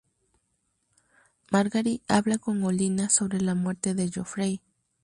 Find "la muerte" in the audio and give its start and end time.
3.39-3.93